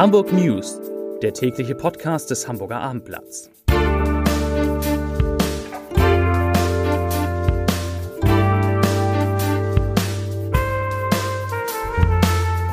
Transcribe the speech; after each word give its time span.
Hamburg 0.00 0.32
News, 0.32 0.80
der 1.20 1.34
tägliche 1.34 1.74
Podcast 1.74 2.30
des 2.30 2.48
Hamburger 2.48 2.80
Abendblatts. 2.80 3.50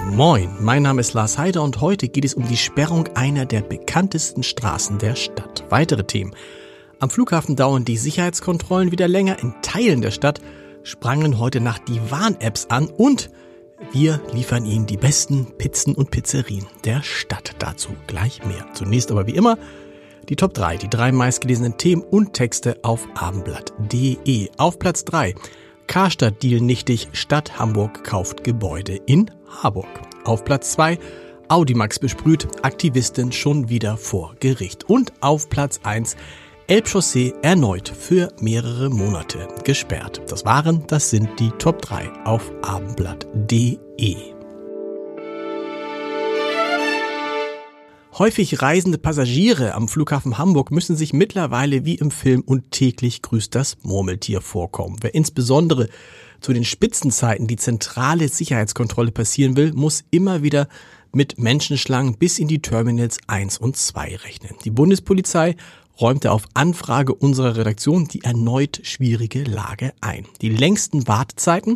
Moin, 0.05 0.55
mein 0.62 0.84
Name 0.84 1.02
ist 1.02 1.13
Lars 1.13 1.38
Heider 1.38 1.63
und 1.63 1.82
heute 1.82 2.08
geht 2.08 2.23
es 2.23 2.34
um 2.34 2.48
die 2.48 2.55
Sperrung 2.55 3.09
einer 3.16 3.46
der 3.46 3.59
bekanntesten 3.59 4.44
Straßen 4.44 4.98
der 4.98 5.16
Stadt. 5.16 5.66
Weitere 5.68 6.05
Themen. 6.05 6.34
Am 7.00 7.09
Flughafen 7.09 7.57
dauern 7.57 7.84
die 7.84 7.98
Sicherheitskontrollen 7.98 8.94
wieder 8.94 9.09
länger. 9.09 9.38
In 9.39 9.54
Teilen 9.62 10.00
der 10.00 10.12
Stadt 10.12 10.39
sprangen 10.84 11.39
heute 11.39 11.59
Nacht 11.59 11.89
die 11.89 12.00
Warn-Apps 12.09 12.68
an 12.68 12.88
und 12.88 13.30
wir 13.91 14.22
liefern 14.34 14.66
Ihnen 14.66 14.86
die 14.86 14.98
besten 14.98 15.58
Pizzen 15.58 15.95
und 15.95 16.12
Pizzerien 16.12 16.66
der 16.84 17.04
Stadt. 17.04 17.55
Dazu 17.59 17.90
gleich 18.08 18.45
mehr. 18.45 18.66
Zunächst 18.73 19.12
aber 19.12 19.27
wie 19.27 19.36
immer 19.36 19.58
die 20.30 20.36
Top 20.36 20.53
3, 20.53 20.77
die 20.77 20.90
drei 20.90 21.12
meistgelesenen 21.12 21.77
Themen 21.77 22.02
und 22.02 22.34
Texte 22.34 22.77
auf 22.84 23.08
abendblatt.de. 23.16 24.50
Auf 24.58 24.80
Platz 24.80 25.05
3 25.05 25.36
Karstadt-Deal 25.88 26.59
nichtig, 26.59 27.08
Stadt 27.13 27.59
Hamburg 27.59 28.03
kauft 28.03 28.44
Gebäude 28.44 28.95
in 29.05 29.31
Harburg. 29.48 29.88
Auf 30.25 30.44
Platz 30.44 30.73
2 30.73 31.00
Audimax 31.48 31.98
besprüht, 31.98 32.45
Aktivistin 32.64 33.31
schon 33.31 33.70
wieder 33.70 33.95
vor 33.95 34.36
Gericht. 34.41 34.89
Und 34.89 35.14
auf 35.22 35.50
Platz 35.50 35.80
1 35.84 36.17
Elbchaussee 36.70 37.34
erneut 37.44 37.88
für 37.88 38.34
mehrere 38.41 38.89
Monate 38.89 39.48
gesperrt. 39.63 40.21
Das 40.27 40.44
waren, 40.44 40.85
das 40.88 41.09
sind 41.09 41.30
die 41.39 41.49
Top 41.52 41.81
3 41.81 42.25
auf 42.25 42.52
abendblatt.de. 42.62 44.17
Häufig 48.17 48.61
reisende 48.61 48.97
Passagiere 48.97 49.75
am 49.75 49.88
Flughafen 49.88 50.38
Hamburg 50.38 50.72
müssen 50.72 50.97
sich 50.97 51.14
mittlerweile 51.14 51.86
wie 51.86 51.95
im 51.95 52.11
Film 52.11 52.42
und 52.42 52.72
täglich 52.72 53.22
grüßt 53.22 53.55
das 53.55 53.77
Murmeltier 53.83 54.42
vorkommen. 54.42 54.97
Wer 54.99 55.16
insbesondere 55.16 55.88
zu 56.42 56.52
den 56.52 56.66
Spitzenzeiten 56.66 57.47
die 57.47 57.55
zentrale 57.55 58.27
Sicherheitskontrolle 58.27 59.11
passieren 59.14 59.55
will, 59.55 59.72
muss 59.72 60.03
immer 60.11 60.44
wieder 60.44 60.67
mit 61.14 61.39
Menschenschlangen 61.39 62.17
bis 62.17 62.39
in 62.39 62.49
die 62.49 62.61
Terminals 62.61 63.20
1 63.27 63.58
und 63.58 63.77
2 63.77 64.17
rechnen. 64.17 64.55
Die 64.66 64.70
Bundespolizei 64.70 65.55
räumte 66.00 66.31
auf 66.31 66.44
Anfrage 66.53 67.14
unserer 67.14 67.56
Redaktion 67.56 68.08
die 68.08 68.23
erneut 68.23 68.80
schwierige 68.84 69.44
Lage 69.44 69.94
ein. 70.02 70.26
Die 70.42 70.50
längsten 70.50 71.08
Wartezeiten 71.08 71.76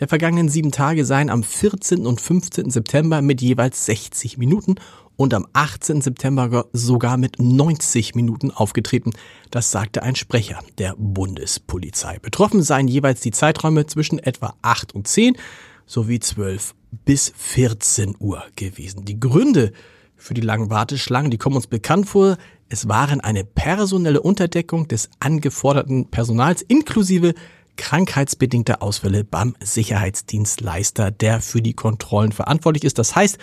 der 0.00 0.08
vergangenen 0.08 0.48
sieben 0.48 0.72
Tage 0.72 1.04
seien 1.04 1.28
am 1.28 1.42
14. 1.42 2.06
und 2.06 2.22
15. 2.22 2.70
September 2.70 3.20
mit 3.20 3.42
jeweils 3.42 3.84
60 3.84 4.38
Minuten 4.38 4.76
und 5.16 5.34
am 5.34 5.46
18. 5.52 6.00
September 6.00 6.64
sogar 6.72 7.18
mit 7.18 7.38
90 7.38 8.14
Minuten 8.14 8.50
aufgetreten. 8.50 9.12
Das 9.50 9.70
sagte 9.70 10.02
ein 10.02 10.16
Sprecher 10.16 10.60
der 10.78 10.94
Bundespolizei. 10.96 12.18
Betroffen 12.18 12.62
seien 12.62 12.88
jeweils 12.88 13.20
die 13.20 13.30
Zeiträume 13.30 13.84
zwischen 13.84 14.18
etwa 14.18 14.54
8 14.62 14.94
und 14.94 15.06
10 15.06 15.36
sowie 15.84 16.20
12 16.20 16.74
bis 17.04 17.34
14 17.36 18.16
Uhr 18.18 18.42
gewesen. 18.56 19.04
Die 19.04 19.20
Gründe 19.20 19.72
für 20.16 20.32
die 20.32 20.40
langen 20.40 20.70
Warteschlangen, 20.70 21.30
die 21.30 21.38
kommen 21.38 21.56
uns 21.56 21.66
bekannt 21.66 22.08
vor. 22.08 22.38
Es 22.72 22.86
waren 22.86 23.20
eine 23.20 23.42
personelle 23.44 24.22
Unterdeckung 24.22 24.86
des 24.86 25.10
angeforderten 25.18 26.08
Personals 26.08 26.62
inklusive 26.62 27.34
krankheitsbedingter 27.76 28.80
Ausfälle 28.80 29.24
beim 29.24 29.56
Sicherheitsdienstleister, 29.60 31.10
der 31.10 31.40
für 31.40 31.62
die 31.62 31.72
Kontrollen 31.72 32.30
verantwortlich 32.30 32.84
ist. 32.84 32.96
Das 32.98 33.16
heißt, 33.16 33.38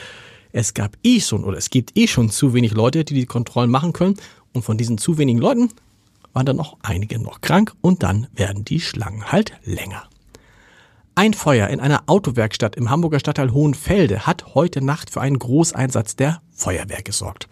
es 0.53 0.73
gab 0.73 0.95
eh 1.03 1.19
schon 1.19 1.43
oder 1.43 1.57
es 1.57 1.69
gibt 1.69 1.97
eh 1.97 2.07
schon 2.07 2.29
zu 2.29 2.53
wenig 2.53 2.71
Leute, 2.71 3.03
die 3.03 3.15
die 3.15 3.25
Kontrollen 3.25 3.69
machen 3.69 3.91
können. 3.91 4.15
Und 4.53 4.61
von 4.61 4.77
diesen 4.77 4.97
zu 4.97 5.17
wenigen 5.17 5.39
Leuten 5.39 5.73
waren 6.31 6.45
dann 6.45 6.55
noch 6.55 6.77
einige 6.81 7.19
noch 7.19 7.41
krank 7.41 7.73
und 7.81 8.03
dann 8.03 8.27
werden 8.33 8.63
die 8.63 8.79
Schlangen 8.79 9.29
halt 9.29 9.51
länger. 9.65 10.03
Ein 11.15 11.33
Feuer 11.33 11.67
in 11.67 11.81
einer 11.81 12.03
Autowerkstatt 12.05 12.77
im 12.77 12.89
Hamburger 12.89 13.19
Stadtteil 13.19 13.51
Hohenfelde 13.51 14.25
hat 14.25 14.55
heute 14.55 14.81
Nacht 14.81 15.09
für 15.09 15.19
einen 15.19 15.37
Großeinsatz 15.37 16.15
der 16.15 16.41
Feuerwehr 16.53 17.01
gesorgt. 17.01 17.49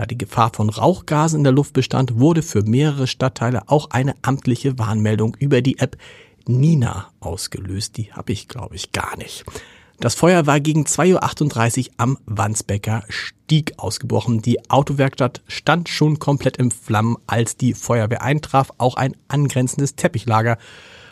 Da 0.00 0.06
die 0.06 0.16
Gefahr 0.16 0.50
von 0.54 0.70
Rauchgasen 0.70 1.40
in 1.40 1.44
der 1.44 1.52
Luft 1.52 1.74
bestand, 1.74 2.18
wurde 2.18 2.40
für 2.40 2.62
mehrere 2.62 3.06
Stadtteile 3.06 3.68
auch 3.68 3.90
eine 3.90 4.14
amtliche 4.22 4.78
Warnmeldung 4.78 5.36
über 5.38 5.60
die 5.60 5.78
App 5.78 5.98
Nina 6.46 7.10
ausgelöst. 7.20 7.98
Die 7.98 8.10
habe 8.10 8.32
ich, 8.32 8.48
glaube 8.48 8.76
ich, 8.76 8.92
gar 8.92 9.18
nicht. 9.18 9.44
Das 9.98 10.14
Feuer 10.14 10.46
war 10.46 10.58
gegen 10.58 10.84
2.38 10.84 11.88
Uhr 11.88 11.94
am 11.98 12.18
Wandsbecker 12.24 13.04
Stieg 13.10 13.74
ausgebrochen. 13.76 14.40
Die 14.40 14.70
Autowerkstatt 14.70 15.42
stand 15.46 15.90
schon 15.90 16.18
komplett 16.18 16.56
im 16.56 16.70
Flammen, 16.70 17.18
als 17.26 17.58
die 17.58 17.74
Feuerwehr 17.74 18.22
eintraf. 18.22 18.70
Auch 18.78 18.96
ein 18.96 19.14
angrenzendes 19.28 19.96
Teppichlager 19.96 20.56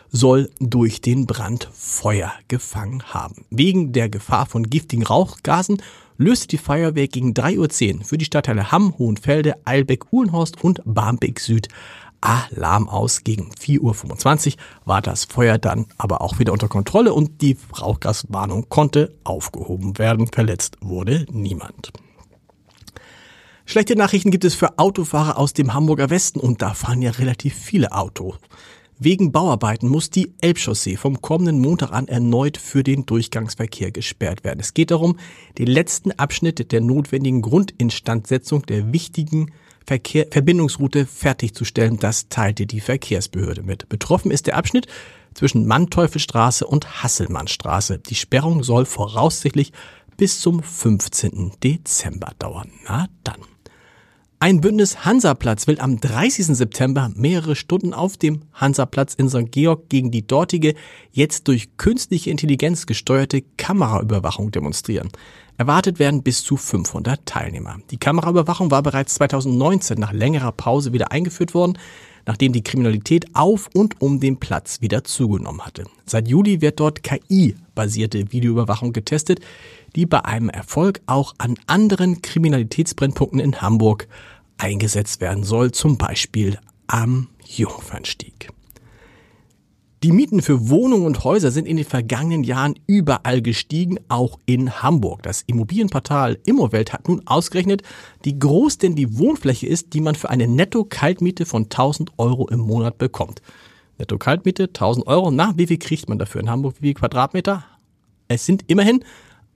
soll 0.09 0.49
durch 0.59 1.01
den 1.01 1.27
Brand 1.27 1.69
Feuer 1.71 2.33
gefangen 2.47 3.03
haben. 3.13 3.45
Wegen 3.51 3.93
der 3.93 4.09
Gefahr 4.09 4.47
von 4.47 4.67
giftigen 4.67 5.05
Rauchgasen 5.05 5.79
löste 6.19 6.47
die 6.47 6.57
Feuerwehr 6.57 7.07
gegen 7.07 7.33
3.10 7.33 7.97
Uhr 7.97 8.03
für 8.03 8.17
die 8.19 8.25
Stadtteile 8.25 8.71
Hamm, 8.71 8.95
Hohenfelde, 8.99 9.55
Eilbeck, 9.65 10.13
Uhlenhorst 10.13 10.63
und 10.63 10.81
Barmbek 10.85 11.39
Süd 11.39 11.69
Alarm 12.21 12.89
aus. 12.89 13.23
Gegen 13.23 13.51
4.25 13.51 14.49
Uhr 14.49 14.59
war 14.85 15.01
das 15.01 15.25
Feuer 15.25 15.57
dann 15.57 15.87
aber 15.97 16.21
auch 16.21 16.37
wieder 16.37 16.53
unter 16.53 16.67
Kontrolle 16.67 17.13
und 17.13 17.41
die 17.41 17.57
Rauchgaswarnung 17.81 18.67
konnte 18.69 19.15
aufgehoben 19.23 19.97
werden. 19.97 20.27
Verletzt 20.27 20.77
wurde 20.81 21.25
niemand. 21.31 21.93
Schlechte 23.65 23.95
Nachrichten 23.95 24.31
gibt 24.31 24.45
es 24.45 24.55
für 24.55 24.77
Autofahrer 24.77 25.37
aus 25.37 25.53
dem 25.53 25.73
Hamburger 25.73 26.09
Westen 26.09 26.39
und 26.39 26.61
da 26.61 26.73
fahren 26.73 27.01
ja 27.01 27.11
relativ 27.11 27.55
viele 27.55 27.91
Autos. 27.91 28.35
Wegen 29.01 29.31
Bauarbeiten 29.31 29.87
muss 29.87 30.09
die 30.09 30.33
Elbchaussee 30.41 30.97
vom 30.97 31.21
kommenden 31.21 31.61
Montag 31.61 31.93
an 31.93 32.09
erneut 32.09 32.57
für 32.57 32.83
den 32.83 33.05
Durchgangsverkehr 33.05 33.91
gesperrt 33.91 34.43
werden. 34.43 34.59
Es 34.59 34.73
geht 34.73 34.91
darum, 34.91 35.17
den 35.57 35.67
letzten 35.67 36.11
Abschnitt 36.11 36.73
der 36.73 36.81
notwendigen 36.81 37.41
Grundinstandsetzung 37.41 38.65
der 38.65 38.91
wichtigen 38.91 39.53
Verkehr, 39.87 40.27
Verbindungsroute 40.29 41.05
fertigzustellen. 41.05 41.97
Das 41.97 42.27
teilte 42.27 42.65
die 42.65 42.81
Verkehrsbehörde 42.81 43.63
mit. 43.63 43.87
Betroffen 43.87 44.31
ist 44.31 44.47
der 44.47 44.57
Abschnitt 44.57 44.87
zwischen 45.33 45.65
Manteuffelstraße 45.65 46.67
und 46.67 47.01
Hasselmannstraße. 47.01 47.99
Die 47.99 48.15
Sperrung 48.15 48.63
soll 48.63 48.85
voraussichtlich 48.85 49.71
bis 50.17 50.41
zum 50.41 50.61
15. 50.61 51.53
Dezember 51.63 52.33
dauern. 52.37 52.69
Na 52.85 53.07
dann. 53.23 53.39
Ein 54.41 54.61
Bündnis 54.61 55.03
Hansaplatz 55.03 55.67
will 55.67 55.81
am 55.81 55.99
30. 55.99 56.45
September 56.45 57.11
mehrere 57.13 57.57
Stunden 57.57 57.93
auf 57.93 58.15
dem 58.15 58.43
Hansaplatz 58.53 59.13
in 59.13 59.27
St. 59.27 59.51
Georg 59.51 59.89
gegen 59.89 60.11
die 60.11 60.25
dortige, 60.25 60.75
jetzt 61.11 61.49
durch 61.49 61.75
künstliche 61.75 62.29
Intelligenz 62.29 62.85
gesteuerte 62.85 63.43
Kameraüberwachung 63.57 64.51
demonstrieren. 64.51 65.09
Erwartet 65.57 65.99
werden 65.99 66.23
bis 66.23 66.45
zu 66.45 66.55
500 66.55 67.25
Teilnehmer. 67.25 67.79
Die 67.91 67.97
Kameraüberwachung 67.97 68.71
war 68.71 68.81
bereits 68.81 69.15
2019 69.15 69.99
nach 69.99 70.13
längerer 70.13 70.53
Pause 70.53 70.93
wieder 70.93 71.11
eingeführt 71.11 71.53
worden, 71.53 71.77
nachdem 72.29 72.53
die 72.53 72.61
Kriminalität 72.61 73.25
auf 73.33 73.71
und 73.73 73.99
um 74.03 74.19
den 74.19 74.37
Platz 74.39 74.81
wieder 74.81 75.03
zugenommen 75.03 75.65
hatte. 75.65 75.85
Seit 76.05 76.27
Juli 76.27 76.61
wird 76.61 76.79
dort 76.79 77.01
KI-basierte 77.01 78.31
Videoüberwachung 78.31 78.93
getestet, 78.93 79.39
die 79.95 80.05
bei 80.05 80.23
einem 80.23 80.49
Erfolg 80.49 81.01
auch 81.07 81.33
an 81.39 81.55
anderen 81.65 82.21
Kriminalitätsbrennpunkten 82.21 83.39
in 83.39 83.63
Hamburg 83.63 84.07
eingesetzt 84.59 85.21
werden 85.21 85.43
soll, 85.43 85.71
zum 85.71 85.97
Beispiel 85.97 86.59
am 86.85 87.29
Jungfernstieg. 87.47 88.51
Die 90.01 90.13
Mieten 90.13 90.41
für 90.41 90.69
Wohnungen 90.69 91.05
und 91.05 91.25
Häuser 91.25 91.51
sind 91.51 91.67
in 91.67 91.75
den 91.75 91.85
vergangenen 91.85 92.45
Jahren 92.45 92.75
überall 92.87 93.41
gestiegen, 93.41 93.99
auch 94.07 94.39
in 94.45 94.81
Hamburg. 94.81 95.23
Das 95.23 95.41
Immobilienportal 95.41 96.39
Immowelt 96.45 96.93
hat 96.93 97.09
nun 97.09 97.27
ausgerechnet, 97.27 97.81
wie 98.23 98.39
groß 98.39 98.77
denn 98.77 98.95
die 98.95 99.17
Wohnfläche 99.17 99.67
ist, 99.67 99.93
die 99.93 99.99
man 99.99 100.15
für 100.15 100.29
eine 100.29 100.47
Netto-Kaltmiete 100.47 101.45
von 101.45 101.63
1000 101.63 102.13
Euro 102.17 102.47
im 102.47 102.61
Monat 102.61 102.97
bekommt. 102.97 103.41
Netto-Kaltmiete 103.97 104.67
1000 104.67 105.05
Euro. 105.05 105.31
Na, 105.31 105.51
wie 105.57 105.67
viel 105.67 105.79
kriegt 105.79 106.07
man 106.07 106.17
dafür 106.17 106.39
in 106.39 106.49
Hamburg? 106.49 106.75
Wie 106.79 106.87
viel 106.87 106.93
Quadratmeter? 106.93 107.65
Es 108.29 108.45
sind 108.45 108.63
immerhin 108.67 109.03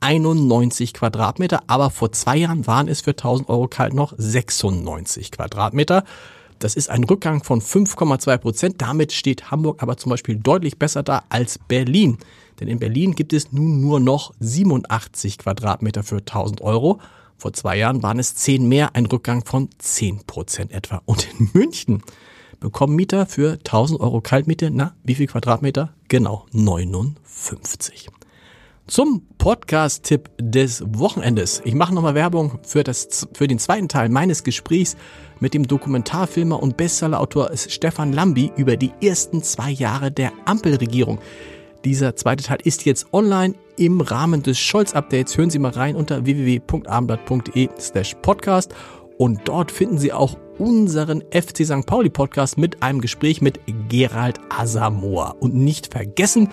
91 0.02 0.94
Quadratmeter, 0.94 1.62
aber 1.68 1.90
vor 1.90 2.12
zwei 2.12 2.36
Jahren 2.36 2.68
waren 2.68 2.90
es 2.90 3.00
für 3.00 3.12
1000 3.12 3.48
Euro 3.48 3.70
kalt 3.70 3.94
noch 3.94 4.14
96 4.18 5.32
Quadratmeter. 5.32 6.04
Das 6.64 6.76
ist 6.76 6.90
ein 6.90 7.04
Rückgang 7.04 7.44
von 7.44 7.62
5,2 7.62 8.38
Prozent. 8.38 8.82
Damit 8.82 9.12
steht 9.12 9.52
Hamburg 9.52 9.84
aber 9.84 9.98
zum 9.98 10.12
Beispiel 10.12 10.38
deutlich 10.38 10.80
besser 10.80 11.04
da 11.04 11.24
als 11.28 11.60
Berlin. 11.60 12.18
Denn 12.58 12.70
in 12.70 12.80
Berlin 12.80 13.16
gibt 13.16 13.34
es 13.34 13.52
nun 13.52 13.82
nur 13.82 14.00
noch 14.00 14.34
87 14.40 15.40
Quadratmeter 15.40 16.04
für 16.04 16.20
1000 16.20 16.62
Euro. 16.62 17.02
Vor 17.38 17.52
zwei 17.52 17.78
Jahren 17.78 18.02
waren 18.02 18.18
es 18.18 18.36
10 18.36 18.66
mehr, 18.66 18.96
ein 18.96 19.08
Rückgang 19.08 19.44
von 19.44 19.68
10 19.78 20.26
Prozent 20.26 20.72
etwa. 20.72 21.02
Und 21.04 21.28
in 21.38 21.50
München 21.54 22.02
bekommen 22.62 22.96
Mieter 22.96 23.26
für 23.26 23.54
1000 23.54 24.00
Euro 24.00 24.22
Kaltmiete, 24.22 24.72
na, 24.72 24.96
wie 25.04 25.16
viel 25.16 25.28
Quadratmeter? 25.28 25.94
Genau, 26.08 26.46
59. 26.54 28.08
zum 28.88 29.28
Podcast-Tipp 29.38 30.30
des 30.40 30.84
Wochenendes. 30.86 31.62
Ich 31.66 31.74
mache 31.74 31.94
nochmal 31.94 32.16
Werbung 32.16 32.60
für, 32.66 32.84
das, 32.84 33.28
für 33.34 33.48
den 33.48 33.60
zweiten 33.60 33.88
Teil 33.88 34.10
meines 34.10 34.44
Gesprächs 34.44 34.96
mit 35.40 35.54
dem 35.54 35.68
Dokumentarfilmer 35.68 36.62
und 36.62 36.78
Bestsellerautor 36.78 37.52
Stefan 37.56 38.14
Lambi 38.14 38.52
über 38.56 38.78
die 38.78 38.92
ersten 39.02 39.42
zwei 39.44 39.72
Jahre 39.72 40.12
der 40.12 40.32
Ampelregierung. 40.46 41.20
Dieser 41.86 42.16
zweite 42.16 42.44
Teil 42.44 42.60
ist 42.64 42.86
jetzt 42.86 43.14
online 43.14 43.56
im 43.78 44.02
Rahmen 44.02 44.44
des 44.44 44.60
Scholz-Updates. 44.60 45.38
Hören 45.38 45.50
Sie 45.50 45.60
mal 45.60 45.72
rein 45.72 45.96
unter 45.96 46.26
www.abendblatt.de 46.26 47.70
slash 47.80 48.16
podcast 48.22 48.74
und 49.18 49.42
dort 49.46 49.72
finden 49.72 49.98
Sie 49.98 50.14
auch 50.14 50.38
unseren 50.58 51.22
FC 51.32 51.66
St. 51.66 51.86
Pauli 51.86 52.10
Podcast 52.10 52.58
mit 52.58 52.84
einem 52.84 53.02
Gespräch 53.02 53.42
mit 53.42 53.60
Gerald 53.90 54.40
Asamoah. 54.50 55.36
Und 55.40 55.56
nicht 55.56 55.92
vergessen, 55.92 56.50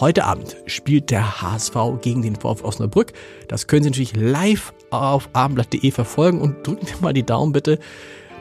Heute 0.00 0.24
Abend 0.24 0.56
spielt 0.66 1.10
der 1.10 1.42
HSV 1.42 1.74
gegen 2.00 2.22
den 2.22 2.36
VfL 2.36 2.64
Osnabrück. 2.64 3.12
Das 3.48 3.66
können 3.66 3.82
Sie 3.82 3.90
natürlich 3.90 4.16
live 4.16 4.72
auf 4.90 5.28
abendblatt.de 5.32 5.90
verfolgen 5.90 6.40
und 6.40 6.66
drücken 6.66 6.86
Sie 6.86 6.94
mal 7.00 7.12
die 7.12 7.24
Daumen 7.24 7.52
bitte, 7.52 7.78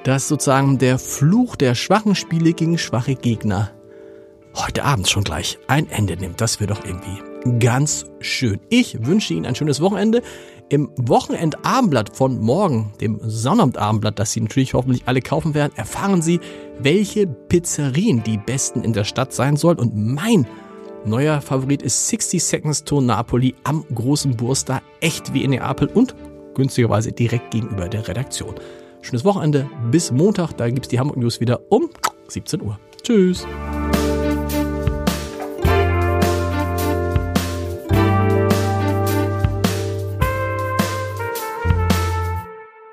dass 0.03 0.27
sozusagen 0.27 0.77
der 0.77 0.97
Fluch 0.97 1.55
der 1.55 1.75
schwachen 1.75 2.15
Spiele 2.15 2.53
gegen 2.53 2.77
schwache 2.77 3.15
Gegner 3.15 3.71
heute 4.55 4.83
Abend 4.83 5.09
schon 5.09 5.23
gleich 5.23 5.59
ein 5.67 5.89
Ende 5.89 6.17
nimmt. 6.17 6.41
Das 6.41 6.59
wäre 6.59 6.73
doch 6.73 6.83
irgendwie 6.85 7.59
ganz 7.59 8.05
schön. 8.19 8.59
Ich 8.69 9.05
wünsche 9.05 9.33
Ihnen 9.33 9.45
ein 9.45 9.55
schönes 9.55 9.81
Wochenende. 9.81 10.21
Im 10.69 10.89
Wochenendabendblatt 10.95 12.15
von 12.15 12.39
morgen, 12.39 12.93
dem 13.01 13.19
Sonnabendabendblatt, 13.21 14.17
das 14.17 14.31
Sie 14.31 14.39
natürlich 14.39 14.73
hoffentlich 14.73 15.03
alle 15.05 15.21
kaufen 15.21 15.53
werden, 15.53 15.73
erfahren 15.75 16.21
Sie, 16.21 16.39
welche 16.79 17.27
Pizzerien 17.27 18.23
die 18.23 18.37
besten 18.37 18.83
in 18.83 18.93
der 18.93 19.03
Stadt 19.03 19.33
sein 19.33 19.57
sollen. 19.57 19.79
Und 19.79 19.95
mein 19.95 20.47
Neuer 21.03 21.41
Favorit 21.41 21.81
ist 21.81 22.07
60 22.09 22.43
Seconds 22.43 22.83
to 22.83 23.01
Napoli 23.01 23.55
am 23.63 23.83
großen 23.93 24.37
Burster, 24.37 24.81
echt 24.99 25.33
wie 25.33 25.43
in 25.43 25.49
Neapel 25.49 25.87
und 25.87 26.15
günstigerweise 26.53 27.11
direkt 27.11 27.51
gegenüber 27.51 27.89
der 27.89 28.07
Redaktion. 28.07 28.55
Schönes 29.01 29.25
Wochenende, 29.25 29.67
bis 29.89 30.11
Montag, 30.11 30.53
da 30.53 30.69
gibt 30.69 30.85
es 30.85 30.89
die 30.89 30.99
Hamburg 30.99 31.17
News 31.17 31.39
wieder 31.39 31.59
um 31.69 31.89
17 32.27 32.61
Uhr. 32.61 32.79
Tschüss. 33.01 33.47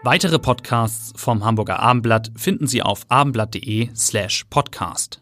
Weitere 0.02 0.38
Podcasts 0.38 1.12
vom 1.14 1.44
Hamburger 1.44 1.80
Abendblatt 1.80 2.32
finden 2.34 2.66
Sie 2.66 2.80
auf 2.80 3.02
abendblatt.de 3.10 3.90
slash 3.94 4.44
podcast. 4.48 5.20